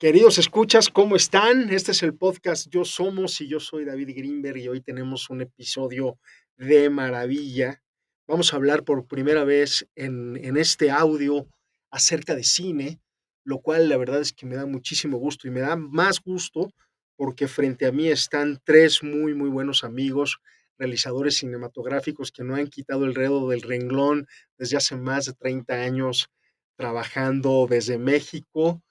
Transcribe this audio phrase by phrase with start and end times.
[0.00, 1.68] Queridos escuchas, ¿cómo están?
[1.68, 5.42] Este es el podcast Yo Somos y yo soy David Greenberg y hoy tenemos un
[5.42, 6.18] episodio
[6.56, 7.82] de maravilla.
[8.26, 11.46] Vamos a hablar por primera vez en, en, este audio
[11.90, 12.98] acerca de cine,
[13.44, 16.72] lo cual la verdad es que me da muchísimo gusto y me da más gusto
[17.14, 20.38] porque frente a mí están tres muy, muy buenos amigos,
[20.78, 24.26] realizadores cinematográficos que no han quitado el dedo del renglón
[24.56, 26.30] desde hace más de 30 años
[26.78, 28.82] trabajando desde México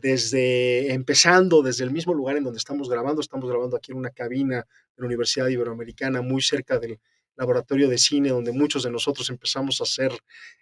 [0.00, 4.10] desde empezando desde el mismo lugar en donde estamos grabando, estamos grabando aquí en una
[4.10, 6.98] cabina de la Universidad Iberoamericana, muy cerca del
[7.36, 10.12] laboratorio de cine, donde muchos de nosotros empezamos a hacer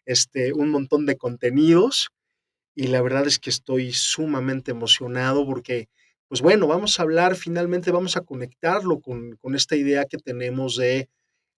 [0.04, 2.10] este, un montón de contenidos.
[2.74, 5.88] Y la verdad es que estoy sumamente emocionado porque,
[6.28, 10.76] pues bueno, vamos a hablar, finalmente vamos a conectarlo con, con esta idea que tenemos
[10.76, 11.08] de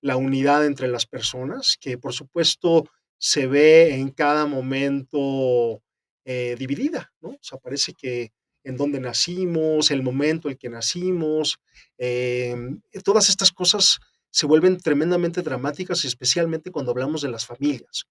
[0.00, 2.84] la unidad entre las personas, que por supuesto
[3.18, 5.82] se ve en cada momento
[6.30, 7.30] eh, dividida, ¿no?
[7.30, 11.58] O sea, parece que en dónde nacimos, el momento en que nacimos,
[11.96, 13.98] em, todas estas cosas
[14.30, 18.04] se vuelven tremendamente dramáticas, especialmente cuando hablamos de las familias.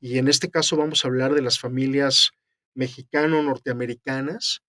[0.00, 2.32] Y en este caso vamos a hablar de las familias
[2.74, 4.62] mexicano-norteamericanas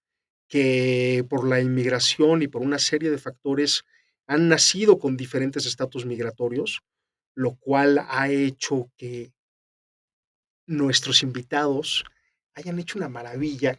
[0.47, 3.86] que por la inmigración y por una serie de factores
[4.27, 6.81] han nacido con diferentes estatus migratorios,
[7.33, 9.33] lo cual ha hecho que
[10.67, 12.03] nuestros invitados
[12.56, 13.78] hayan hecho una maravilla,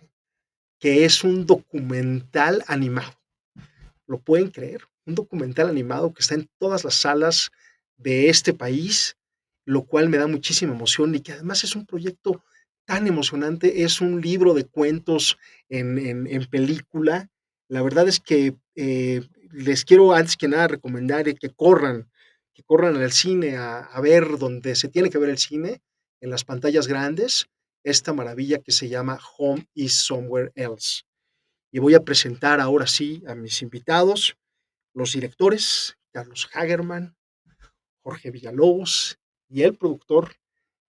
[0.78, 3.12] que es un documental animado.
[4.06, 4.82] ¿Lo pueden creer?
[5.06, 7.50] Un documental animado que está en todas las salas
[7.96, 9.16] de este país,
[9.64, 12.44] lo cual me da muchísima emoción y que además es un proyecto
[12.84, 13.82] tan emocionante.
[13.82, 15.38] Es un libro de cuentos
[15.68, 17.30] en, película.
[17.68, 19.22] La verdad es que eh,
[19.52, 22.10] les quiero antes que nada recomendar que corran,
[22.52, 25.80] que corran al cine a, a ver donde se tiene que ver el cine,
[26.20, 27.48] en las pantallas grandes
[27.84, 31.02] esta maravilla que se llama Home is Somewhere Else.
[31.70, 34.36] Y voy a presentar ahora sí a mis invitados,
[34.94, 37.16] los directores, Carlos Hagerman,
[38.02, 39.18] Jorge Villalobos
[39.48, 40.36] y el productor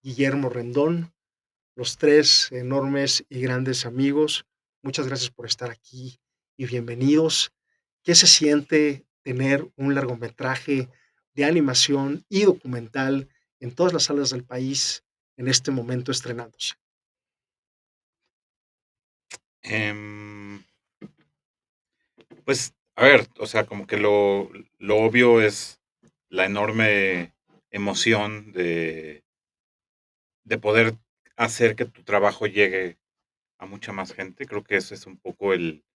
[0.02, 1.14] Guillermo Rendón,
[1.76, 4.46] los tres enormes y grandes amigos.
[4.82, 6.20] Muchas gracias por estar aquí
[6.56, 7.52] y bienvenidos.
[8.04, 10.90] ¿Qué se siente tener un largometraje
[11.34, 13.28] de animación y documental
[13.60, 15.04] en todas las salas del país
[15.36, 16.76] en este momento estrenándose?
[19.66, 20.64] Em,
[22.46, 24.50] pues, a ver, o sea, como que lo,
[24.80, 25.82] lo obvio es
[26.30, 27.34] la enorme
[27.72, 29.24] emoción de,
[30.46, 30.96] de poder
[31.36, 32.98] hacer que tu trabajo llegue
[33.60, 34.46] a mucha más gente.
[34.48, 35.86] Creo que ese es un poco el,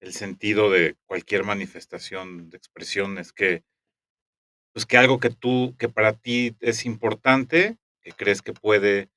[0.00, 3.64] el sentido de cualquier manifestación de expresión, es que,
[4.72, 9.10] pues que algo que tú, que para ti es importante, que crees que puede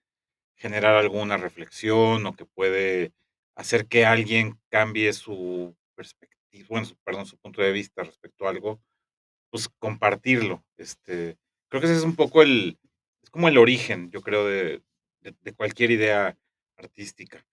[0.55, 3.13] generar alguna reflexión o que puede
[3.55, 6.35] hacer que alguien cambie su perspectiva,
[6.69, 8.81] bueno, perdón, su punto de vista respecto a algo,
[9.49, 10.63] pues compartirlo.
[10.77, 11.37] Este,
[11.69, 12.77] creo que ese es un poco el,
[13.23, 14.81] es como el origen, yo creo, de,
[15.21, 16.37] de, cualquier idea
[16.77, 17.45] artística.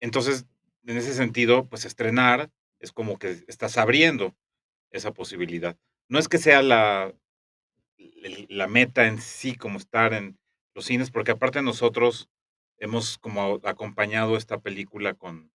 [0.00, 0.46] Entonces,
[0.84, 2.50] en ese sentido, pues estrenar
[2.80, 4.36] es como que estás abriendo
[4.90, 5.76] esa posibilidad.
[6.08, 7.14] No es que sea la,
[8.48, 10.38] la meta en sí, como estar en
[10.74, 12.28] los cines, porque aparte nosotros
[12.78, 15.52] hemos como acompañado esta película con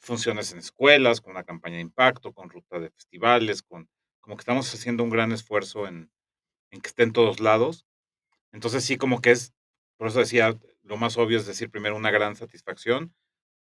[0.00, 3.88] funciones en escuelas, con una campaña de impacto, con ruta de festivales, con
[4.20, 6.10] como que estamos haciendo un gran esfuerzo en,
[6.70, 7.86] en que esté en todos lados.
[8.52, 9.54] Entonces sí, como que es,
[9.96, 13.14] por eso decía, lo más obvio es decir primero una gran satisfacción,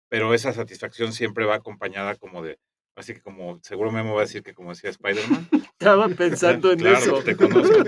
[0.09, 2.59] pero esa satisfacción siempre va acompañada como de,
[2.95, 5.49] así que como, seguro me va a decir que como decía Spider-Man.
[5.79, 7.23] Estaba pensando en claro, eso.
[7.23, 7.83] te conozco.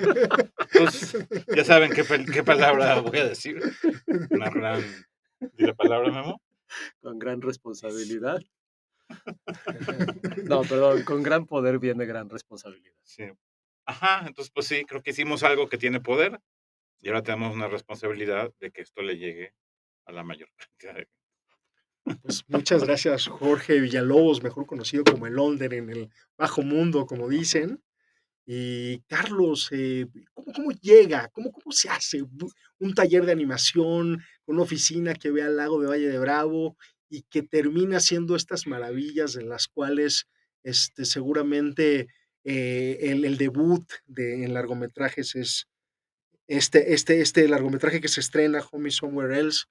[0.73, 3.61] Entonces, ya saben qué, qué palabra voy a decir.
[4.29, 4.81] Una gran,
[5.39, 6.41] ¿di la palabra, Memo?
[7.01, 8.39] Con gran responsabilidad.
[10.45, 12.95] No, perdón, con gran poder viene gran responsabilidad.
[13.03, 13.25] Sí.
[13.85, 16.39] Ajá, entonces pues sí, creo que hicimos algo que tiene poder
[17.01, 19.53] y ahora tenemos una responsabilidad de que esto le llegue
[20.05, 21.07] a la mayor cantidad de
[22.21, 27.29] pues muchas gracias, Jorge Villalobos, mejor conocido como el Onder en el bajo mundo, como
[27.29, 27.81] dicen.
[28.45, 31.29] Y Carlos, eh, ¿cómo, llega?
[31.29, 32.23] ¿Cómo, ¿Cómo se hace
[32.79, 36.75] un taller de animación, una oficina que ve al lago de Valle de Bravo
[37.09, 40.27] y que termina haciendo estas maravillas en las cuales
[40.63, 42.07] este, seguramente
[42.43, 45.67] eh, el, debut de, en largometrajes es
[46.47, 49.65] este, este, este largometraje que se estrena, Homie Somewhere Else,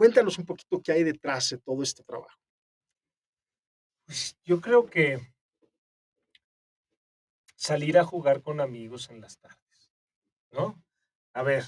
[0.00, 2.40] Cuéntanos un poquito qué hay detrás de todo este trabajo.
[4.06, 5.20] Pues yo creo que
[7.54, 9.92] salir a jugar con amigos en las tardes,
[10.52, 10.82] ¿no?
[11.34, 11.64] A ver,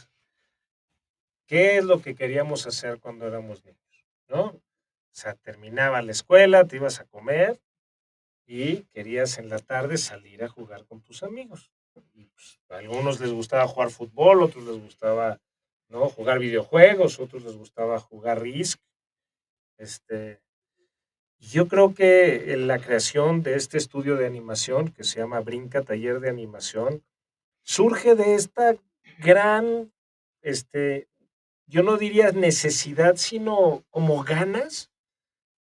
[1.47, 4.45] ¿qué es lo que queríamos hacer cuando éramos niños, ¿no?
[4.47, 4.63] O
[5.11, 7.61] sea, terminaba la escuela, te ibas a comer
[8.47, 11.71] y querías en la tarde salir a jugar con tus amigos.
[12.15, 15.39] Y, pues, a algunos les gustaba jugar fútbol, otros les gustaba
[15.93, 16.09] ¿no?
[16.09, 18.81] jugar videojuegos, otros les gustaba jugar Risk.
[19.79, 20.41] Este,
[21.39, 26.21] yo creo que la creación de este estudio de animación que se llama Brinca Taller
[26.21, 27.05] de Animación
[27.63, 28.77] surge de esta
[29.19, 29.93] gran,
[30.41, 31.09] este,
[31.67, 34.91] yo no diría necesidad, sino como ganas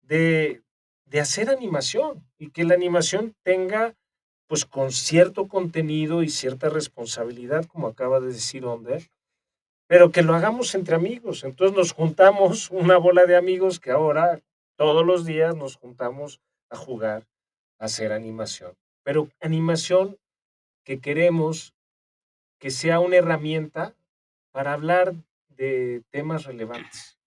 [0.01, 0.63] de,
[1.05, 3.95] de hacer animación y que la animación tenga
[4.47, 9.09] pues con cierto contenido y cierta responsabilidad, como acaba de decir Onder,
[9.91, 11.43] pero que lo hagamos entre amigos.
[11.43, 14.41] Entonces nos juntamos una bola de amigos que ahora
[14.77, 16.39] todos los días nos juntamos
[16.69, 17.27] a jugar,
[17.77, 18.71] a hacer animación.
[19.03, 20.17] Pero animación
[20.85, 21.73] que queremos
[22.57, 23.93] que sea una herramienta
[24.51, 25.13] para hablar
[25.49, 27.17] de temas relevantes.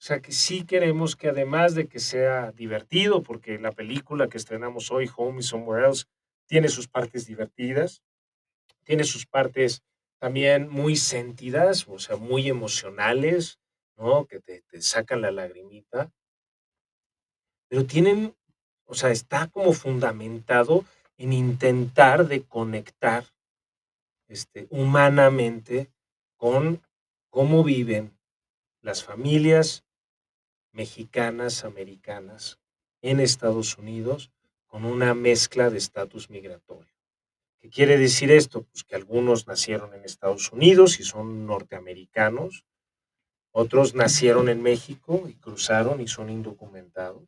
[0.00, 4.38] O sea que sí queremos que además de que sea divertido, porque la película que
[4.38, 6.06] estrenamos hoy, Home is Somewhere Else,
[6.46, 8.02] tiene sus partes divertidas,
[8.84, 9.82] tiene sus partes
[10.18, 13.58] también muy sentidas, o sea, muy emocionales,
[13.96, 14.26] ¿no?
[14.26, 16.10] Que te, te sacan la lagrimita.
[17.68, 18.34] Pero tienen,
[18.84, 20.84] o sea, está como fundamentado
[21.18, 23.24] en intentar de conectar
[24.28, 25.90] este, humanamente
[26.36, 26.82] con
[27.30, 28.16] cómo viven
[28.82, 29.84] las familias
[30.72, 32.58] mexicanas, americanas
[33.02, 34.30] en Estados Unidos
[34.66, 36.95] con una mezcla de estatus migratorio.
[37.66, 38.62] ¿Qué quiere decir esto?
[38.62, 42.64] Pues que algunos nacieron en Estados Unidos y son norteamericanos,
[43.50, 47.24] otros nacieron en México y cruzaron y son indocumentados.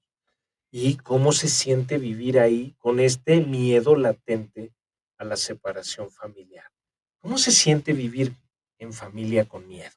[0.70, 4.70] ¿Y cómo se siente vivir ahí con este miedo latente
[5.17, 6.70] a la separación familiar?
[7.19, 8.32] ¿Cómo se siente vivir
[8.79, 9.91] en familia con miedo?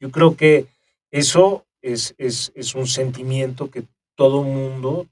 [0.00, 0.68] Yo creo que
[1.10, 3.84] eso es, es, es un sentimiento que
[4.14, 5.06] todo mundo,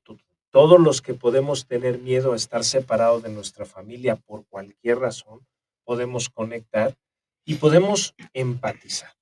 [0.51, 5.47] todos los que podemos tener miedo a estar separados de nuestra familia por cualquier razón,
[5.85, 6.97] podemos conectar
[7.45, 9.13] y podemos empatizar.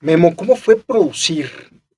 [0.00, 1.50] Memo, ¿cómo fue producir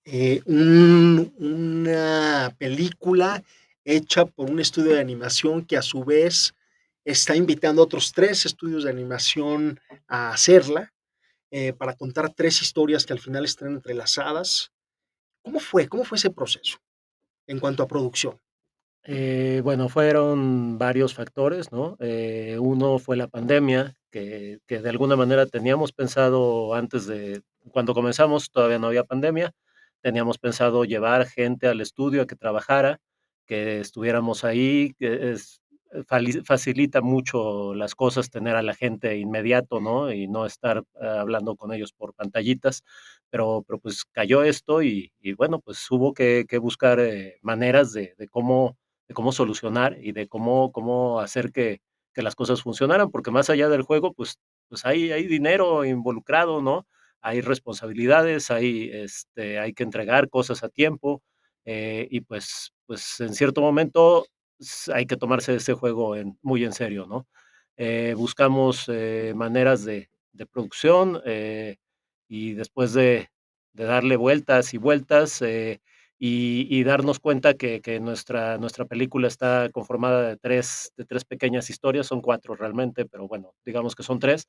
[0.05, 3.43] eh, un- una película
[3.85, 6.55] hecha por un estudio de animación que a su vez
[7.05, 10.93] está invitando a otros tres estudios de animación a hacerla
[11.51, 14.73] eh, para contar tres historias que al final estén entrelazadas?
[15.43, 15.89] ¿Cómo fue?
[15.89, 16.79] ¿Cómo fue ese proceso
[17.49, 18.39] en cuanto a producción?
[19.03, 21.97] Eh, bueno, fueron varios factores, ¿no?
[21.99, 27.43] Eh, uno fue la pandemia, que, que de alguna manera teníamos pensado antes de,
[27.73, 29.53] cuando comenzamos todavía no había pandemia,
[30.01, 33.01] teníamos pensado llevar gente al estudio a que trabajara,
[33.47, 35.63] que estuviéramos ahí, que es,
[36.45, 40.13] facilita mucho las cosas tener a la gente inmediato, ¿no?
[40.13, 42.85] Y no estar eh, hablando con ellos por pantallitas,
[43.31, 47.93] pero, pero pues cayó esto y, y bueno, pues hubo que, que buscar eh, maneras
[47.93, 48.77] de, de cómo
[49.09, 51.81] de cómo solucionar y de cómo, cómo hacer que,
[52.13, 54.39] que las cosas funcionaran, porque más allá del juego, pues,
[54.69, 56.87] pues hay, hay dinero involucrado, ¿no?
[57.23, 61.23] Hay responsabilidades, hay, este, hay que entregar cosas a tiempo
[61.65, 64.27] eh, y pues, pues en cierto momento
[64.93, 67.27] hay que tomarse ese juego muy en serio, ¿no?
[67.77, 70.11] Eh, buscamos eh, maneras de,
[70.53, 71.77] producción eh,
[72.29, 73.29] y después de,
[73.73, 75.43] darle vueltas y vueltas,
[76.21, 81.71] y, darnos cuenta que, que nuestra, nuestra película está conformada de tres, de tres pequeñas
[81.71, 84.49] historias, son cuatro realmente, pero bueno, digamos que son tres.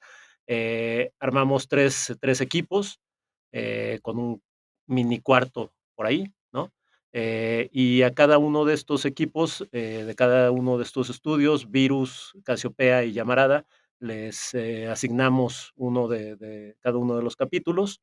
[1.19, 2.99] Armamos tres, tres equipos
[4.01, 4.41] con un
[4.87, 6.33] mini cuarto por ahí.
[7.13, 11.71] Eh, y a cada uno de estos equipos, eh, de cada uno de estos estudios,
[11.71, 13.65] Virus, Casiopea y Llamarada,
[13.99, 17.99] les eh, asignamos uno de, cada uno de los capítulos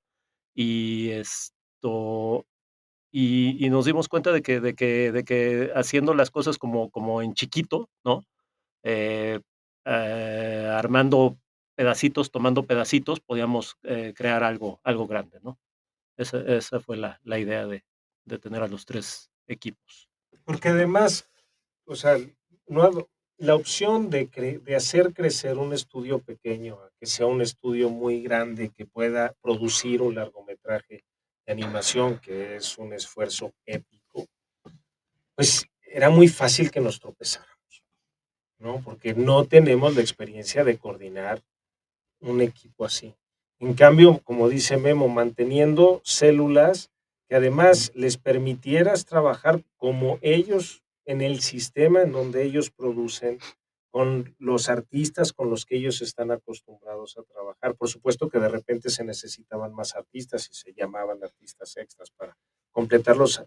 [0.54, 2.46] y esto
[3.12, 6.90] y, y nos dimos cuenta de que, de que, de que haciendo las cosas como,
[6.90, 8.24] como en chiquito, ¿no?
[9.84, 11.38] Armando
[11.76, 13.76] pedacitos, tomando pedacitos, podíamos
[14.14, 15.58] crear algo, algo grande, ¿no?
[16.18, 17.84] Esa, esa fue la, la idea de,
[18.26, 20.08] de tener a los tres equipos.
[20.44, 21.28] Porque además,
[21.86, 22.18] o sea,
[22.66, 24.30] no, la opción de,
[24.76, 30.14] hacer crecer un estudio pequeño que sea un estudio muy grande que pueda producir un
[30.14, 31.04] largometraje
[31.46, 34.26] de animación, que es un esfuerzo épico,
[35.34, 37.84] pues era muy fácil que nos tropezáramos,
[38.58, 38.80] ¿no?
[38.82, 41.42] Porque no tenemos la experiencia de coordinar
[42.20, 43.14] un equipo así.
[43.58, 46.90] En cambio, como dice Memo, manteniendo células
[47.28, 53.38] que además les permitieras trabajar como ellos en el sistema en donde ellos producen
[53.90, 57.76] con los artistas con los que ellos están acostumbrados a trabajar.
[57.76, 62.36] Por supuesto que de repente se necesitaban más artistas y se llamaban artistas extras para
[62.72, 63.42] completar los,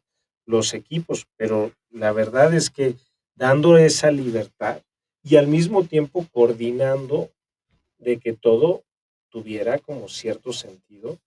[0.47, 2.95] los equipos, pero la verdad es que
[3.35, 4.81] dando esa libertad
[5.21, 7.29] y al mismo tiempo coordinando
[7.99, 8.83] de que todo
[9.29, 11.19] tuviera como cierto sentido,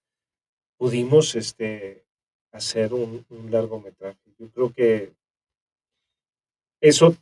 [0.77, 2.05] pudimos este,
[2.53, 4.19] hacer un, largometraje.
[4.39, 5.13] Yo creo que
[6.81, 7.17] eso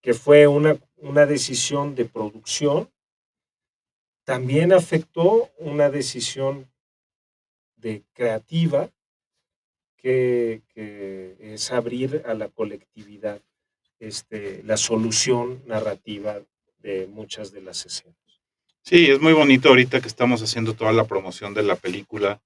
[0.00, 2.90] que fue una, una decisión de producción,
[4.24, 6.68] también afectó una decisión
[7.76, 8.90] de creativa
[9.96, 10.62] que,
[11.38, 13.40] es abrir a la colectividad
[14.00, 16.40] este, la solución narrativa
[16.78, 18.16] de muchas de las escenas.
[18.82, 22.42] Sí, es muy bonito ahorita que estamos haciendo toda la promoción de la película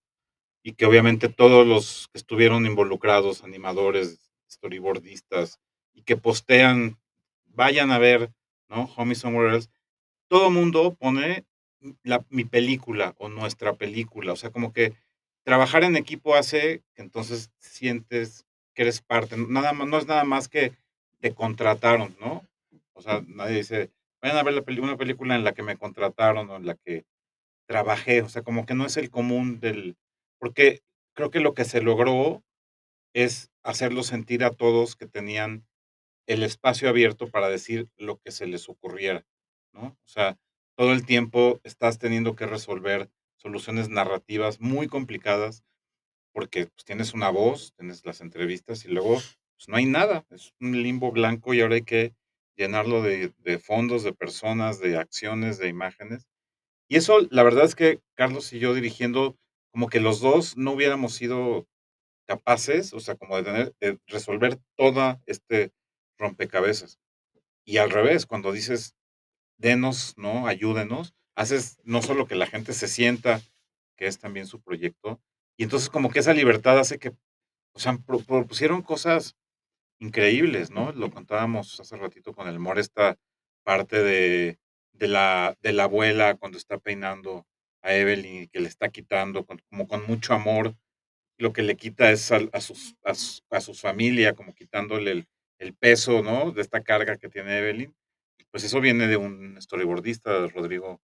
[0.67, 5.61] y que obviamente todos los que estuvieron involucrados, animadores, storyboardistas,
[5.95, 6.99] y que postean
[7.45, 8.33] vayan a ver,
[8.69, 8.91] ¿no?
[8.97, 9.71] Homie Somewhere Else.
[10.27, 11.47] Todo mundo pone
[12.03, 14.33] la, mi película o nuestra película.
[14.33, 14.93] O sea, como que
[15.45, 18.45] trabajar en equipo hace que entonces sientes
[18.75, 19.37] que eres parte.
[19.37, 20.73] Nada más, no es nada más que
[21.21, 22.45] te contrataron, ¿no?
[22.93, 26.51] O sea, nadie dice, vayan a ver la una película en la que me contrataron
[26.51, 27.05] o en la que
[27.67, 28.23] trabajé.
[28.23, 29.97] O sea, como que no es el común del.
[30.39, 30.81] Porque
[31.15, 32.45] creo que lo que se logró
[33.15, 35.67] es hacerlo sentir a todos que tenían
[36.27, 39.27] el espacio abierto para decir lo que se les ocurriera,
[39.73, 39.89] ¿no?
[39.89, 40.39] O sea,
[40.77, 45.65] todo el tiempo estás teniendo que resolver soluciones narrativas muy complicadas
[46.33, 50.53] porque pues, tienes una voz, tienes las entrevistas y luego pues, no hay nada, es
[50.61, 52.15] un limbo blanco y ahora hay que
[52.57, 56.27] llenarlo de, de fondos, de personas, de acciones, de imágenes.
[56.89, 59.39] Y eso, la verdad es que Carlos y yo dirigiendo,
[59.77, 61.69] como que los dos no hubiéramos sido
[62.27, 65.71] capaces, o sea, como de tener, resolver toda este
[66.17, 66.99] rompecabezas.
[67.67, 68.97] Y al revés, cuando dices,
[69.59, 70.47] denos, ¿no?
[70.47, 73.43] Ayúdenos, haces no solo que la gente se sienta
[73.99, 75.21] que es también su proyecto,
[75.59, 77.11] y entonces como que esa libertad hace que,
[77.75, 79.37] o sea, propusieron cosas
[80.01, 80.93] increíbles, ¿no?
[80.93, 83.19] Lo contábamos hace ratito con el Mor, esta
[83.63, 84.59] parte de,
[84.95, 87.47] de, la, de la abuela cuando está peinando
[87.83, 90.77] a Evelyn que le está quitando como con mucho amor,
[91.39, 93.13] lo que le quita es a, sus, a,
[93.57, 95.29] a su familia, como quitándole el,
[95.59, 96.53] el peso, ¿no?
[96.53, 97.95] De esta carga que tiene Evelyn,
[98.51, 101.01] pues eso viene de un storyboardista, Rodrigo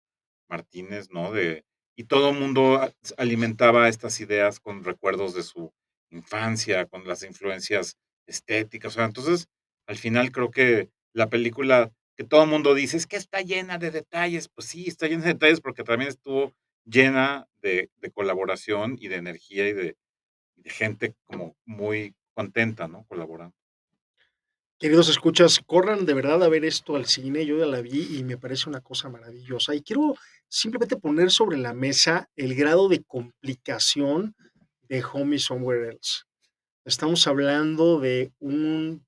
[0.49, 1.31] Martínez, ¿no?
[1.31, 2.79] De, y todo el mundo
[3.17, 5.73] alimentaba estas ideas con recuerdos de su
[6.11, 7.97] infancia, con las influencias
[8.27, 8.93] estéticas.
[8.93, 9.47] O sea, entonces,
[9.87, 13.77] al final creo que la película que todo el mundo dice es que está llena
[13.77, 14.49] de detalles.
[14.49, 19.69] Pues sí, está llena de detalles porque también estuvo llena de, colaboración y de energía
[19.69, 19.97] y de,
[20.57, 23.05] de gente como muy contenta, ¿no?
[23.07, 23.55] Colaborando.
[24.77, 27.45] Queridos escuchas, corran de verdad a ver esto al cine.
[27.45, 29.73] Yo ya la vi y me parece una cosa maravillosa.
[29.73, 30.17] Y quiero
[30.49, 34.35] simplemente poner sobre la mesa el grado de complicación
[34.89, 36.23] de Homie Somewhere Else.
[36.83, 39.05] Estamos hablando de, un,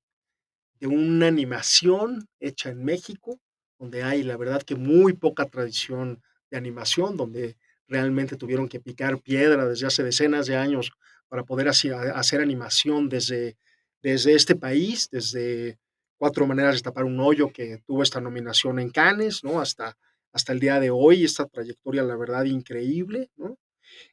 [0.81, 3.39] de una animación hecha en México,
[3.79, 7.55] donde hay, la verdad, que muy poca tradición de animación, donde
[7.87, 10.91] realmente tuvieron que picar piedra desde hace decenas de años
[11.29, 13.55] para poder hacer animación desde
[14.01, 15.77] desde este país, desde
[16.17, 19.59] Cuatro Maneras de Tapar un Hoyo, que tuvo esta nominación en Cannes, ¿no?
[19.59, 19.97] Hasta,
[20.33, 23.57] hasta el día de hoy, esta trayectoria, la verdad, increíble, ¿no?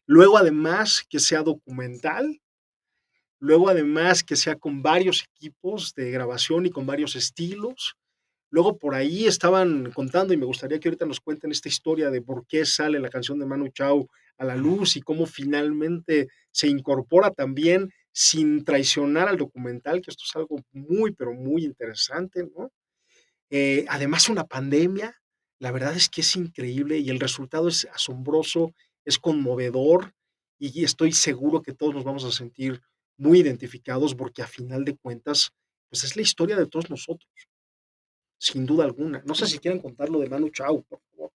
[0.07, 2.41] Luego, además, que sea documental,
[3.41, 7.97] luego, además, que sea con varios equipos de grabación y con varios estilos.
[8.51, 12.23] Luego, por ahí estaban contando, y me gustaría que ahorita nos cuenten esta historia de
[12.23, 16.69] por qué sale la canción de Manu Chao a la luz y cómo finalmente se
[16.69, 22.71] incorpora también sin traicionar al documental, que esto es algo muy, pero muy interesante, ¿no?
[23.51, 25.15] Eh, además, una pandemia,
[25.59, 28.73] la verdad es que es increíble y el resultado es asombroso,
[29.05, 30.15] es conmovedor
[30.59, 32.81] y estoy seguro que todos nos vamos a sentir
[33.19, 35.51] muy identificados porque a final de cuentas,
[35.91, 37.31] pues es la historia de todos nosotros,
[38.39, 39.23] sin duda alguna.
[39.27, 41.33] No sé si quieren contarlo de Manu Chao, por favor.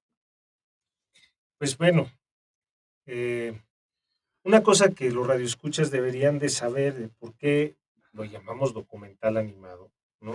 [1.57, 2.11] Pues bueno,
[3.05, 3.61] eh,
[4.43, 7.75] una cosa que los radioescuchas deberían de saber de por qué
[8.11, 10.33] lo llamamos documental animado, ¿no?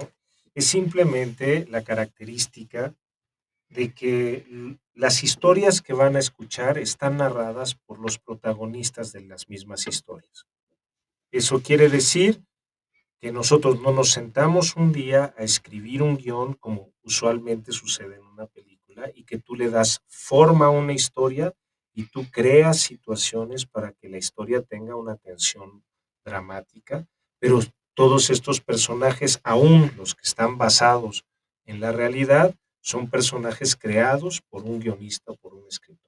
[0.54, 2.94] Es simplemente la característica
[3.68, 9.48] de que las historias que van a escuchar están narradas por los protagonistas de las
[9.48, 10.46] mismas historias.
[11.30, 12.42] Eso quiere decir
[13.20, 18.24] que nosotros no nos sentamos un día a escribir un guion como usualmente sucede en
[18.24, 21.52] una película y que tú le das forma a una historia
[21.92, 25.82] y tú creas situaciones para que la historia tenga una tensión
[26.24, 27.06] dramática,
[27.38, 27.60] pero
[27.94, 31.24] todos estos personajes, aún los que están basados
[31.66, 36.07] En la realidad son personajes creados por un guionista o por un escritor.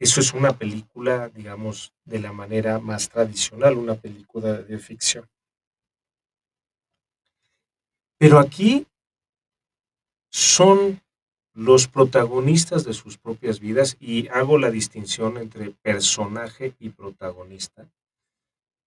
[0.00, 5.28] Eso es una película, digamos, de la manera más tradicional, una película de ficción.
[8.18, 8.86] Pero aquí
[10.30, 11.00] son
[11.54, 17.90] los protagonistas de sus propias vidas y hago la distinción entre personaje y protagonista,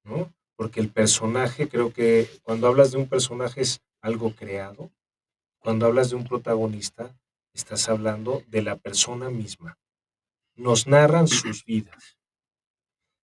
[0.06, 0.34] ¿no?
[0.56, 4.89] Porque el personaje, creo que cuando hablas de un personaje es algo creado,
[5.60, 7.13] cuando hablas de un protagonista,
[7.53, 9.77] estás hablando de la persona misma.
[10.62, 12.20] Nos narran sus vidas.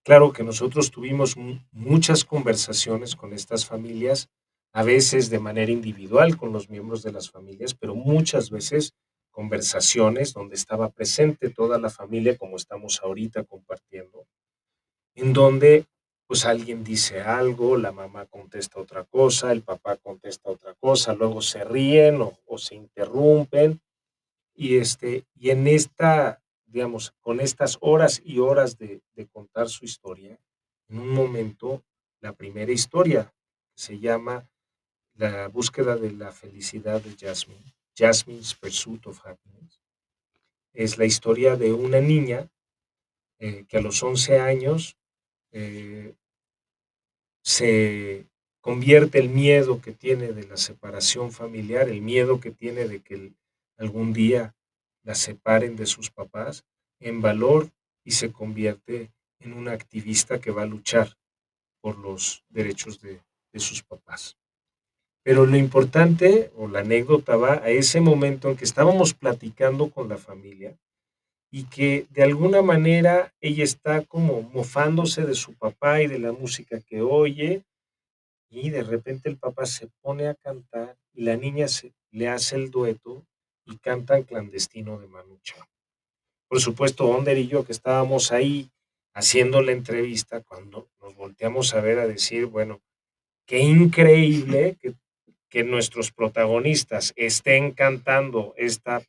[0.04, 1.36] Claro que nosotros tuvimos
[1.70, 4.28] muchas conversaciones con estas familias
[4.72, 8.92] a veces de manera individual con los miembros de las familias, pero muchas veces
[9.30, 14.26] conversaciones donde estaba presente toda la familia como estamos ahorita compartiendo,
[15.14, 15.86] en donde
[16.26, 21.40] pues alguien dice algo, la mamá contesta otra cosa, el papá contesta otra cosa, luego
[21.40, 23.80] se ríen o, se interrumpen
[24.56, 29.00] y este y en esta digamos con estas horas y horas de,
[29.32, 30.38] contar su historia,
[30.88, 31.82] en un momento
[32.20, 33.34] la primera historia
[33.74, 34.48] se llama
[35.14, 39.80] la búsqueda de la felicidad de Jasmine, Jasmine's Pursuit of Happiness,
[40.72, 42.48] es la historia de una niña
[43.38, 44.96] eh, que a los 11 años
[45.52, 46.14] eh,
[47.42, 48.26] se
[48.60, 53.32] convierte el miedo que tiene de la separación familiar, el miedo que tiene de que
[53.76, 54.54] algún día
[55.02, 56.64] la separen de sus papás,
[57.00, 57.70] en valor
[58.04, 61.16] y se convierte en una activista que va a luchar
[61.80, 63.20] por los derechos de
[63.54, 64.36] sus papás.
[65.22, 70.08] Pero lo importante o la anécdota va a ese momento en que estábamos platicando con
[70.08, 70.78] la familia
[71.50, 76.32] y que de alguna manera ella está como mofándose de su papá y de la
[76.32, 77.62] música que oye
[78.50, 82.56] y de repente el papá se pone a cantar y la niña se, le hace
[82.56, 83.26] el dueto
[83.68, 85.56] y cantan clandestino de Manucha.
[86.48, 88.70] Por supuesto, Onder y yo que estábamos ahí
[89.14, 92.80] haciendo la entrevista, cuando nos volteamos a ver a decir, bueno,
[93.46, 94.94] qué increíble que
[95.48, 99.02] que nuestros protagonistas estén cantando esta,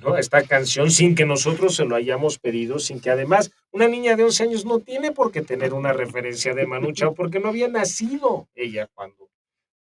[0.00, 0.16] ¿no?
[0.16, 4.24] esta canción sin que nosotros se lo hayamos pedido, sin que además una niña de
[4.24, 7.68] 11 años no tiene por qué tener una referencia de Manu Chao porque no había
[7.68, 9.30] nacido ella cuando,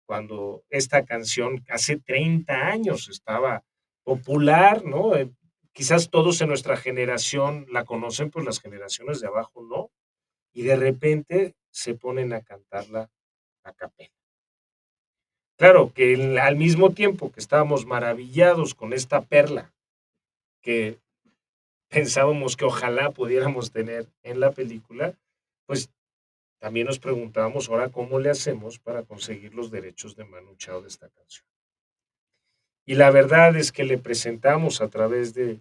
[0.06, 3.64] cuando esta canción hace 30 años estaba
[4.06, 5.16] popular, ¿no?
[5.16, 5.28] Eh,
[5.72, 9.90] quizás todos en nuestra generación la conocen, pues las generaciones de abajo no,
[10.54, 13.10] y de repente se ponen a cantarla
[13.64, 14.14] a capela.
[15.58, 19.74] Claro que al mismo tiempo que estábamos maravillados con esta perla
[20.62, 21.00] que
[21.88, 25.18] pensábamos que ojalá pudiéramos tener en la película,
[25.66, 25.90] pues
[26.60, 30.88] también nos preguntábamos ahora cómo le hacemos para conseguir los derechos de Manu Chao de
[30.88, 31.55] esta canción.
[32.88, 35.60] Y la verdad es que le presentamos a través de,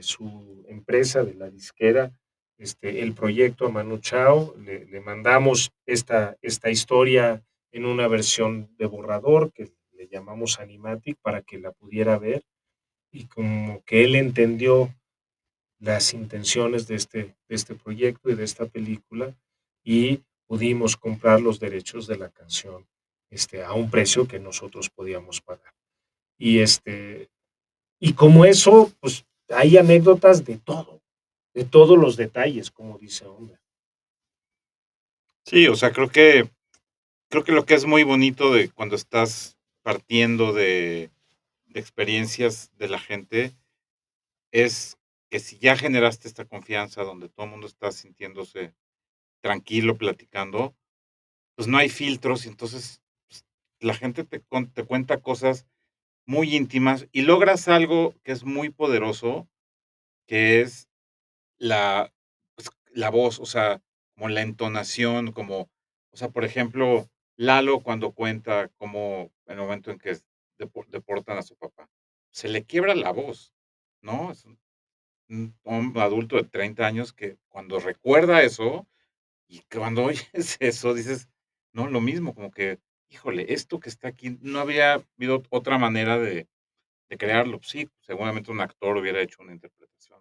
[0.00, 2.12] su empresa, de la disquera,
[2.58, 7.42] este, el proyecto a Manu Chao, le, mandamos esta, esta historia
[7.72, 12.44] en una versión de borrador que le llamamos Animatic para que la pudiera ver
[13.10, 14.94] y como que él entendió
[15.80, 19.36] las intenciones de este, de este proyecto y de esta película
[19.82, 22.86] y pudimos comprar los derechos de la canción
[23.30, 25.72] este, a un precio que nosotros podíamos pagar.
[26.38, 27.28] Y, este,
[28.00, 31.02] y como eso, pues hay anécdotas de todo,
[31.54, 33.58] de todos los detalles, como dice Hombre.
[35.44, 36.50] Sí, o sea, creo que
[37.28, 41.10] creo que lo que es muy bonito de cuando estás partiendo de,
[41.74, 43.54] experiencias de la gente
[44.50, 44.98] es
[45.30, 48.74] que si ya generaste esta confianza donde todo el mundo está sintiéndose
[49.42, 50.74] tranquilo, platicando,
[51.54, 53.00] pues no hay filtros y entonces
[53.80, 55.66] la gente te, te cuenta cosas
[56.26, 59.48] muy íntimas y logras algo que es muy poderoso,
[60.26, 60.88] que es
[61.58, 62.12] la,
[62.54, 63.82] pues, la voz, o sea,
[64.14, 65.70] como la entonación, como,
[66.10, 70.18] o sea, por ejemplo, Lalo cuando cuenta cómo en el momento en que
[70.58, 71.88] deportan a su papá,
[72.32, 73.54] se le quiebra la voz,
[74.02, 74.32] ¿no?
[74.32, 78.88] Es un, adulto de 30 años que cuando recuerda eso
[79.46, 81.28] y cuando oyes eso dices,
[81.72, 86.18] no, lo mismo, como que, híjole, esto que está aquí, no había habido otra manera
[86.18, 86.48] de,
[87.08, 87.60] de crearlo.
[87.62, 90.20] Sí, seguramente un actor hubiera hecho una interpretación,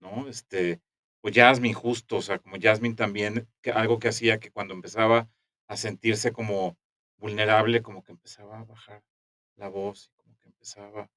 [0.00, 0.28] ¿no?
[0.28, 0.80] Este,
[1.22, 5.28] o Jasmine justo, o sea, como Jasmine también, que algo que hacía que cuando empezaba
[5.68, 6.76] a sentirse como
[7.16, 9.02] vulnerable, como que empezaba a bajar
[9.56, 11.10] la voz, como que empezaba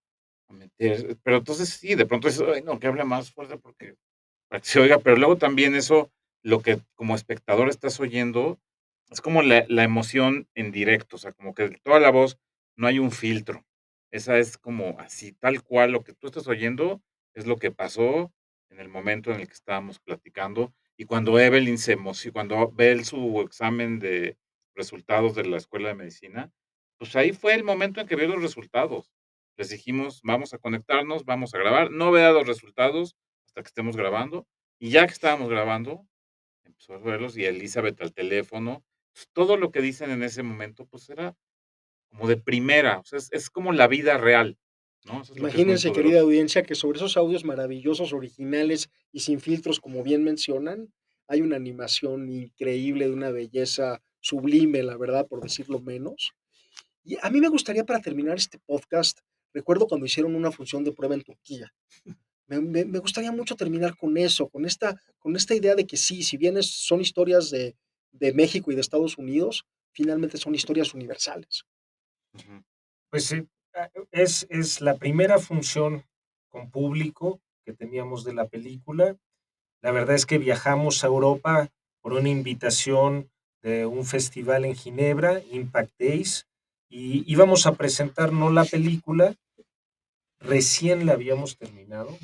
[0.47, 3.95] a meter, pero entonces sí, de pronto es, no, que hable más fuerte porque
[4.47, 6.09] para que se oiga, pero luego también eso,
[6.41, 8.59] lo que como espectador estás oyendo,
[9.09, 12.37] es como la, la emoción en directo, o sea, como que toda la voz
[12.75, 13.65] no hay un filtro.
[14.11, 17.01] Esa es como así, tal cual, lo que tú estás oyendo
[17.33, 18.33] es lo que pasó
[18.69, 20.73] en el momento en el que estábamos platicando.
[20.97, 24.37] Y cuando Evelyn se emociona, cuando ve su examen de
[24.75, 26.51] resultados de la escuela de medicina,
[26.97, 29.11] pues ahí fue el momento en que vio los resultados.
[29.57, 31.91] Les dijimos, vamos a conectarnos, vamos a grabar.
[31.91, 33.15] No vea los resultados
[33.45, 34.47] hasta que estemos grabando.
[34.79, 36.07] Y ya que estábamos grabando,
[36.63, 38.83] empezó a verlos y Elizabeth al teléfono.
[39.33, 41.35] Todo lo que dicen en ese momento, pues era
[42.09, 42.99] como de primera.
[42.99, 44.57] O sea, es, como la vida real.
[45.05, 45.21] ¿no?
[45.35, 50.91] Imagínense, querida audiencia, que sobre esos audios maravillosos, originales y sin filtros, como bien mencionan,
[51.27, 56.33] hay una animación increíble de una belleza sublime, la verdad, por decirlo menos.
[57.03, 59.19] Y a mí me gustaría para terminar este podcast,
[59.53, 61.73] recuerdo cuando hicieron una función de prueba en Turquía.
[62.47, 66.37] Me, gustaría mucho terminar con eso, con esta, con esta idea de que sí, si
[66.37, 67.75] bien son historias de,
[68.19, 71.65] de México y de Estados Unidos, finalmente son historias universales.
[73.09, 76.03] Pues sí, ah, es, es la primera función
[76.49, 79.17] con público que teníamos de la película.
[79.81, 81.69] La verdad es que viajamos a Europa
[82.01, 83.29] por una invitación
[83.61, 86.47] de un festival en Ginebra, Impact Days,
[86.89, 89.35] y íbamos a presentar no la película,
[90.39, 92.17] recién la habíamos terminado,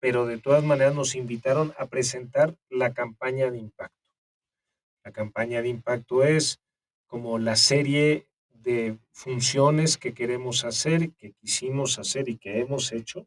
[0.00, 4.03] pero de todas maneras nos invitaron a presentar la campaña de impacto.
[5.04, 6.60] La campaña de impacto es
[7.06, 13.26] como la serie de funciones que queremos hacer, que quisimos hacer y que hemos hecho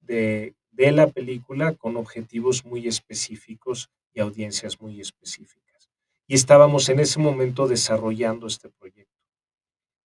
[0.00, 5.88] de, de la película con objetivos muy específicos y audiencias muy específicas.
[6.26, 9.12] Y estábamos en ese momento desarrollando este proyecto.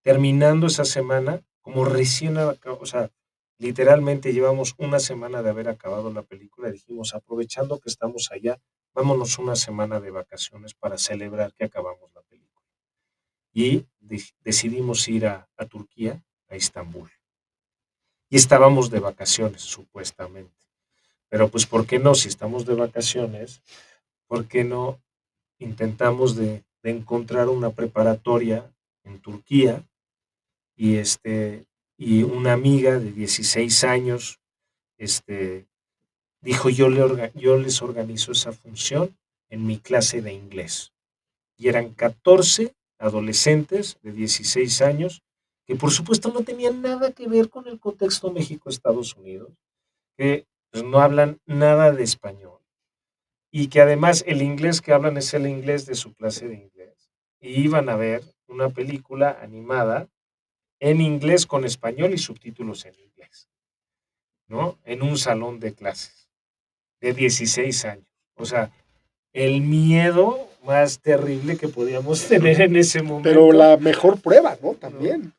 [0.01, 3.11] Terminando esa semana, como recién, o sea,
[3.57, 8.57] literalmente llevamos una semana de haber acabado la película, dijimos, aprovechando que estamos allá,
[8.97, 12.65] vámonos una semana de vacaciones para celebrar que acabamos la película
[13.53, 13.85] y
[14.43, 17.11] decidimos ir a, Turquía, a Estambul.
[18.27, 20.65] Y estábamos de vacaciones, supuestamente.
[21.29, 22.15] Pero pues, ¿por qué no?
[22.15, 23.61] Si estamos de vacaciones,
[24.25, 24.99] ¿por qué no
[25.59, 29.83] intentamos de, encontrar una preparatoria en Turquía?
[30.75, 34.39] Y, este, y una amiga de 16 años
[34.97, 35.67] este,
[36.41, 39.17] dijo, yo, le yo les organizo esa función
[39.49, 40.93] en mi clase de inglés.
[41.57, 45.23] Y eran 14 adolescentes de 16 años,
[45.65, 49.51] que por supuesto no tenían nada que ver con el contexto México-Estados Unidos,
[50.15, 52.59] que pues, no hablan nada de español
[53.51, 57.11] y que además el inglés que hablan es el inglés de su clase de inglés.
[57.39, 60.09] Y iban a ver una película animada
[60.79, 63.49] en inglés con español y subtítulos en inglés,
[64.47, 64.77] ¿no?
[64.83, 66.26] En un salón de clases
[67.01, 68.07] de 16 años.
[68.35, 68.71] O sea,
[69.33, 73.29] el miedo más terrible que podíamos tener en ese momento.
[73.29, 74.73] Pero la mejor prueba, ¿no?
[74.73, 75.33] También.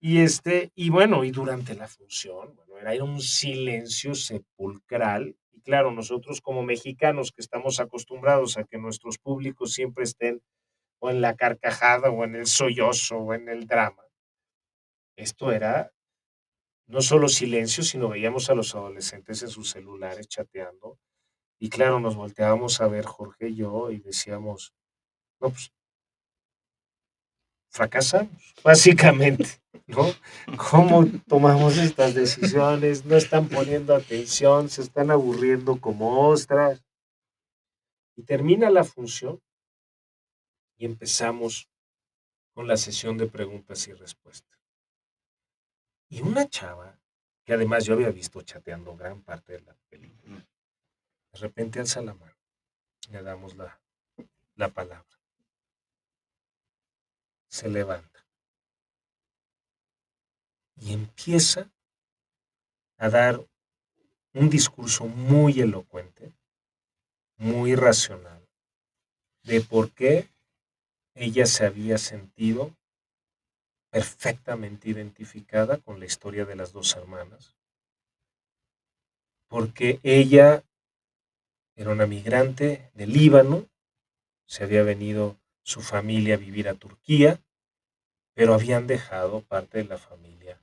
[0.00, 5.36] Y este, y bueno, y durante la función, bueno, era un silencio sepulcral.
[5.52, 10.40] Y claro, nosotros como mexicanos que estamos acostumbrados a que nuestros públicos siempre estén
[11.00, 14.02] o en la carcajada o en el sollozo o en el drama.
[15.16, 15.92] Esto era
[16.88, 20.98] no solo silencio, sino veíamos a los adolescentes en sus celulares chateando
[21.60, 24.72] y claro, nos volteábamos a ver Jorge y yo y decíamos,
[25.40, 25.72] no, pues
[27.70, 30.06] fracasamos, básicamente, ¿no?
[30.56, 33.04] ¿Cómo tomamos estas decisiones?
[33.04, 36.82] No están poniendo atención, se están aburriendo como ostras.
[38.16, 39.40] Y termina la función
[40.76, 41.68] y empezamos
[42.52, 44.57] con la sesión de preguntas y respuestas.
[46.08, 46.98] Y una chava,
[47.44, 50.46] que además yo había visto chateando gran parte de la película,
[51.32, 52.36] de repente alza la mano.
[53.10, 53.80] Le damos la,
[54.54, 55.20] la palabra.
[57.48, 58.26] Se levanta.
[60.76, 61.70] Y empieza
[62.98, 63.46] a dar
[64.34, 66.32] un discurso muy elocuente,
[67.36, 68.46] muy racional,
[69.42, 70.28] de por qué
[71.14, 72.76] ella se había sentido
[73.90, 77.56] perfectamente identificada con la historia de las dos hermanas,
[79.48, 80.62] porque ella
[81.74, 83.66] era una migrante de Líbano,
[84.46, 87.40] se había venido su familia a vivir a Turquía,
[88.34, 90.60] pero habían dejado parte de la familia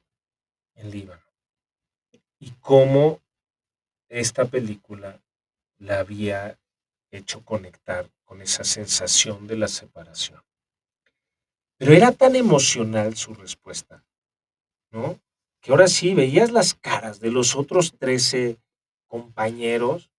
[0.76, 1.24] en Líbano.
[2.40, 3.22] Y cómo
[4.10, 5.22] esta película
[5.78, 6.60] la había
[7.12, 10.42] hecho conectar con esa sensación de la separación.
[11.78, 14.04] Pero era tan emocional su respuesta,
[14.92, 15.20] ¿no?
[15.62, 18.58] Que ahora sí veías las caras de los otros 13
[19.08, 20.10] compañeros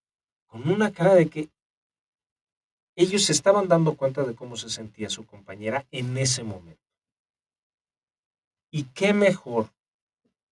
[0.47, 1.49] con una cara de que
[2.95, 6.83] ellos se estaban dando cuenta de cómo se sentía su compañera en ese momento.
[8.71, 9.71] ¿Y qué mejor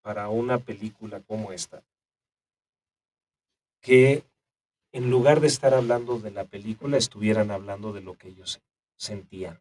[0.02, 1.82] para una película como esta
[3.80, 4.24] que
[4.92, 8.60] en lugar de estar hablando de la película, estuvieran hablando de lo que ellos
[8.96, 9.60] sentían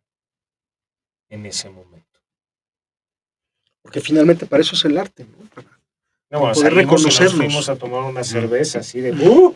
[1.34, 2.20] en ese momento?
[3.82, 5.50] Porque finalmente para eso es el arte, ¿no?
[5.50, 5.68] Para
[6.30, 9.56] No, poder salimos y nos fuimos a tomar una cerveza así de ¡Uh!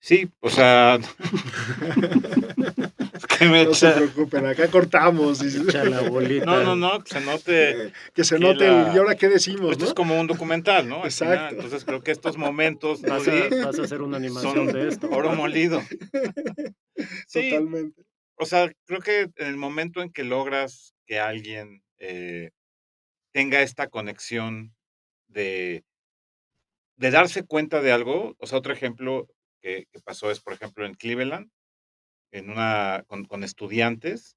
[0.00, 0.98] Sí, o sea,
[3.50, 5.42] me No se preocupen, acá cortamos.
[5.42, 6.44] y- Echa la bolita.
[6.46, 7.92] No, no, no, que se note.
[8.14, 9.88] que se que note la- el, y ahora qué decimos, Esto ¿no?
[9.88, 10.96] es como un documental, ¿no?
[11.02, 11.06] Final.
[11.10, 11.54] Exacto.
[11.56, 13.08] Entonces creo que estos momentos ¿no?
[13.10, 15.08] Vas Sí, a, vas a hacer una animación son de esto.
[15.10, 15.82] oro molido.
[17.26, 18.02] Sí, Totalmente.
[18.36, 22.50] o sea, creo que en el momento en que logras que alguien eh,
[23.32, 24.74] tenga esta conexión
[25.28, 25.84] de,
[26.96, 29.26] de darse cuenta de algo, o sea, otro ejemplo
[29.62, 31.48] que, que pasó es, por ejemplo, en Cleveland,
[32.32, 34.36] en una, con, con estudiantes.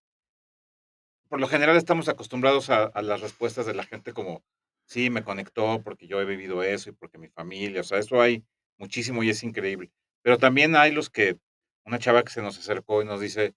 [1.28, 4.44] Por lo general estamos acostumbrados a, las respuestas de la gente como,
[4.86, 8.22] sí, me conectó porque yo he vivido eso y porque mi familia, o sea, eso
[8.22, 8.46] hay
[8.78, 9.92] muchísimo y es increíble.
[10.22, 11.40] Pero también hay los que,
[11.86, 13.56] una chava que se nos acercó y nos dice,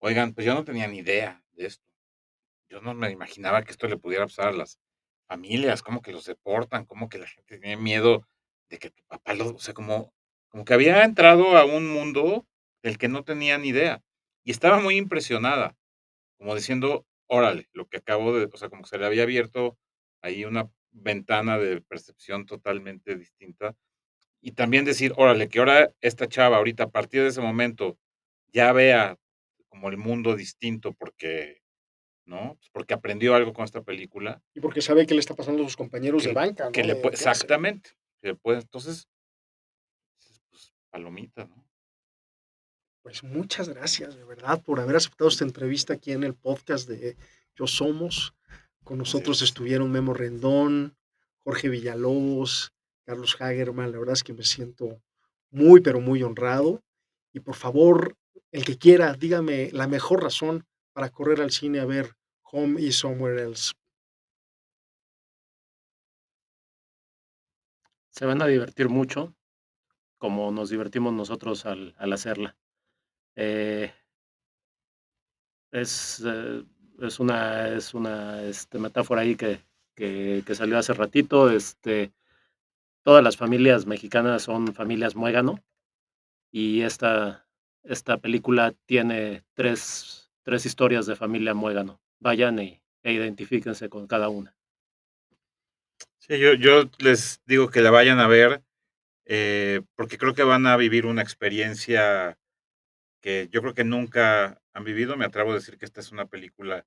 [0.00, 1.84] oigan, pues yo no tenía ni idea de esto.
[2.68, 4.80] Yo no me imaginaba que esto le pudiera pasar a las
[5.28, 8.26] familias, como que los deportan, como que la gente tiene miedo
[8.68, 10.12] de que tu papá lo, o sea, como,
[10.48, 12.46] como que había entrado a un mundo
[12.84, 14.02] del que no tenía ni idea.
[14.44, 15.76] Y estaba muy impresionada,
[16.38, 19.76] como diciendo, órale, lo que acabo de, o sea, como que se le había abierto
[20.22, 23.74] ahí una ventana de percepción totalmente distinta.
[24.42, 27.98] Y también decir, órale, que ahora esta chava, ahorita, a partir de ese momento,
[28.52, 29.16] ya vea
[29.68, 31.62] como el mundo distinto porque,
[32.26, 32.54] ¿no?
[32.56, 34.42] Pues porque aprendió algo con esta película.
[34.54, 36.72] Y porque sabe qué le está pasando a sus compañeros Que- de banca, ¿no?
[36.72, 37.90] Que le puede, exactamente.
[38.20, 39.08] Que le puede- entonces,
[40.50, 41.63] pues, palomita, ¿no?
[43.14, 47.16] Pues muchas gracias, de verdad, por haber aceptado esta entrevista aquí en el podcast de
[47.54, 48.34] Yo Somos.
[48.82, 49.50] Con nosotros es.
[49.50, 50.96] estuvieron Memo Rendón,
[51.44, 52.72] Jorge Villalobos,
[53.06, 53.92] Carlos Hagerman.
[53.92, 55.00] La verdad es que me siento
[55.52, 56.82] muy, pero muy honrado.
[57.32, 58.16] Y por favor,
[58.50, 62.16] el que quiera, dígame la mejor razón para correr al cine a ver
[62.50, 63.74] Home is Somewhere Else.
[68.10, 69.36] Se van a divertir mucho,
[70.18, 72.56] como nos divertimos nosotros al, al hacerla.
[73.36, 73.92] Eh,
[75.70, 76.64] es, eh,
[77.00, 79.60] es una, es una este, metáfora ahí que,
[79.94, 81.50] que, que salió hace ratito.
[81.50, 82.12] Este,
[83.02, 85.62] todas las familias mexicanas son familias muégano
[86.50, 87.46] y esta,
[87.82, 92.00] esta película tiene tres, tres historias de familia muégano.
[92.20, 94.56] Vayan y, e identifíquense con cada una.
[96.18, 98.62] Sí, yo, yo les digo que la vayan a ver
[99.26, 102.38] eh, porque creo que van a vivir una experiencia
[103.24, 105.16] que yo creo que nunca han vivido.
[105.16, 106.84] Me atrevo a decir que esta es una película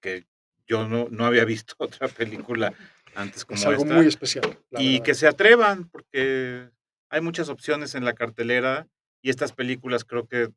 [0.00, 0.24] que
[0.66, 2.72] yo no, no había visto otra película
[3.14, 3.94] antes como Es algo esta.
[3.94, 4.58] muy especial.
[4.70, 5.04] y verdad.
[5.04, 6.70] que se atrevan, porque
[7.10, 8.88] hay muchas opciones en la cartelera
[9.22, 10.48] y estas películas creo que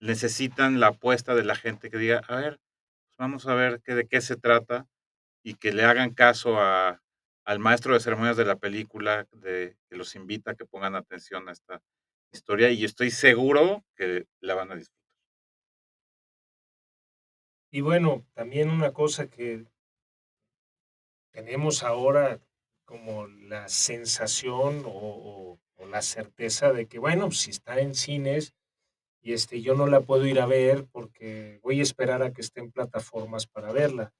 [0.00, 3.96] necesitan la apuesta de la gente que diga, a ver, pues vamos a ver qué,
[3.96, 4.86] de qué se trata
[5.42, 7.02] y que le hagan caso a,
[7.44, 11.48] al maestro de ceremonias de la película, de, que los invita a que pongan atención
[11.48, 11.82] a esta
[12.32, 14.98] historia y estoy seguro que la van a disfrutar.
[17.70, 19.66] Y bueno, también una cosa que
[21.32, 22.40] tenemos ahora
[22.84, 25.58] como la sensación o
[25.90, 28.54] la certeza de que, bueno, si está en cines
[29.20, 32.40] y este, yo no la puedo ir a ver porque voy a esperar a que
[32.40, 34.12] esté en plataformas para verla.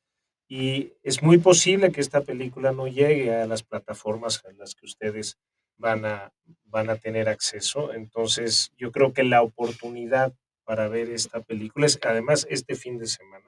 [0.48, 4.86] Y es muy posible que esta película no llegue a las plataformas a las que
[4.86, 5.38] ustedes
[5.78, 6.32] van a,
[6.64, 7.92] van a tener acceso.
[7.92, 13.06] Entonces, yo creo que la oportunidad para ver esta película es además este fin de
[13.06, 13.46] semana,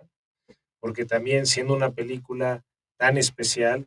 [0.80, 2.64] porque también siendo una película
[2.96, 3.86] tan especial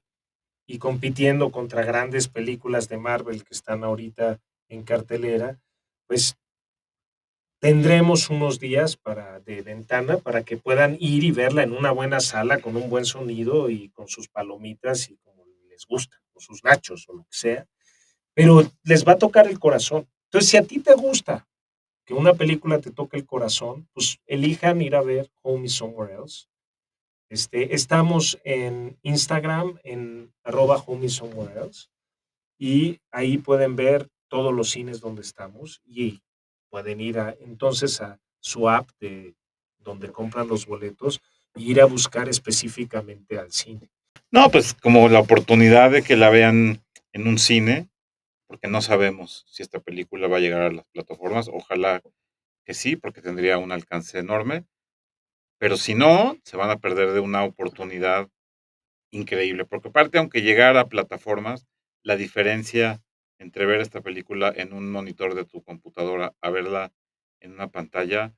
[0.67, 5.59] y compitiendo contra grandes películas de Marvel que están ahorita en cartelera,
[6.07, 6.37] pues
[7.59, 12.19] tendremos unos días para, de ventana para que puedan ir y verla en una buena
[12.19, 16.63] sala con un buen sonido y con sus palomitas y como les gusta, con sus
[16.63, 17.67] nachos o lo que sea,
[18.33, 20.07] pero les va a tocar el corazón.
[20.25, 21.47] Entonces, si a ti te gusta
[22.05, 26.13] que una película te toque el corazón, pues elijan ir a ver Home is Somewhere
[26.15, 26.47] Else.
[27.29, 31.87] Este, estamos en Instagram, en arroba Home is Somewhere Else,
[32.57, 36.21] y ahí pueden ver todos los cines donde estamos y
[36.69, 39.35] pueden ir a, entonces a su app de
[39.79, 41.21] donde compran los boletos
[41.55, 43.89] e ir a buscar específicamente al cine.
[44.31, 47.89] No, pues como la oportunidad de que la vean en un cine,
[48.53, 51.49] porque no sabemos si esta película va a llegar a las plataformas.
[51.51, 52.03] Ojalá
[52.65, 54.63] que sí, porque tendría un alcance enorme.
[55.57, 58.29] Pero si no, se van a perder de una oportunidad
[59.09, 59.65] increíble.
[59.65, 61.65] Porque aparte, aunque llegara a plataformas,
[62.03, 63.01] la diferencia
[63.39, 66.93] entre ver esta película en un monitor de tu computadora a verla
[67.39, 68.35] en una pantalla,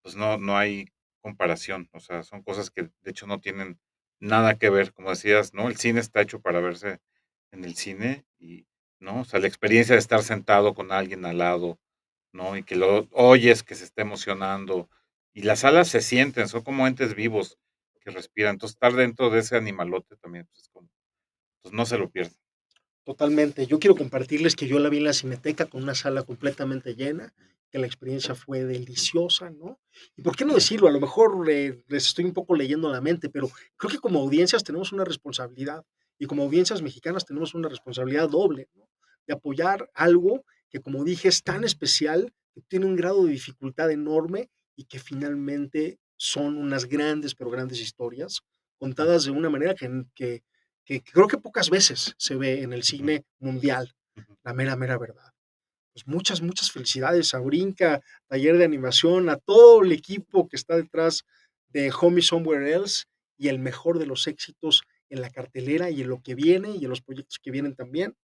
[0.00, 0.86] pues no, no hay
[1.20, 1.90] comparación.
[1.92, 3.78] O sea, son cosas que de hecho no tienen
[4.18, 4.94] nada que ver.
[4.94, 5.68] Como decías, ¿no?
[5.68, 7.00] El cine está hecho para verse
[7.52, 8.66] en el cine y,
[9.00, 9.20] ¿no?
[9.20, 11.78] O sea, la experiencia de estar sentado con alguien al lado,
[12.32, 12.56] ¿no?
[12.56, 14.88] Y que lo oyes que se está emocionando.
[15.32, 17.58] Y las alas se sienten, son como entes vivos
[18.00, 18.54] que respiran.
[18.54, 20.88] Entonces, estar dentro de ese animalote también, pues, es como,
[21.62, 22.36] pues no se lo pierdan.
[23.04, 23.66] Totalmente.
[23.66, 27.32] Yo quiero compartirles que yo la vi en la Cineteca con una sala completamente llena,
[27.70, 29.80] que la experiencia fue deliciosa, ¿no?
[30.16, 33.00] Y por qué no decirlo, a lo mejor eh, les estoy un poco leyendo la
[33.00, 35.84] mente, pero creo que como audiencias tenemos una responsabilidad
[36.18, 38.88] y como audiencias mexicanas tenemos una responsabilidad doble, ¿no?
[39.26, 43.90] De apoyar algo que, como dije, es tan especial, que tiene un grado de dificultad
[43.90, 48.40] enorme y que finalmente son unas grandes, pero grandes historias,
[48.78, 50.42] contadas de una manera que, que,
[50.84, 53.94] que creo que pocas veces se ve en el cine mundial,
[54.42, 55.32] la mera, mera verdad.
[55.92, 60.76] Pues muchas, muchas felicidades a Brinca, Taller de Animación, a todo el equipo que está
[60.76, 61.24] detrás
[61.68, 63.04] de Homie Somewhere Else
[63.36, 66.84] y el mejor de los éxitos en la cartelera y en lo que viene y
[66.84, 68.16] en los proyectos que vienen también.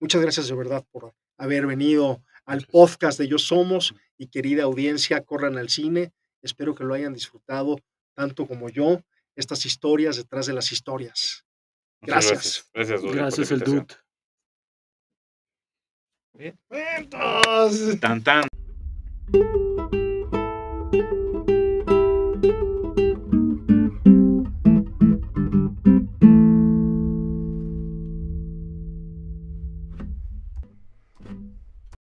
[0.00, 5.22] Muchas gracias de verdad por haber venido al podcast de Yo Somos y querida audiencia,
[5.24, 6.12] corran al cine.
[6.42, 7.76] Espero que lo hayan disfrutado
[8.14, 9.00] tanto como yo,
[9.36, 11.46] estas historias detrás de las historias.
[12.00, 12.68] Gracias.
[12.74, 13.86] Gracias, gracias, gracias el dude.
[16.34, 16.58] Bien.
[16.70, 18.42] Entonces, tan tan.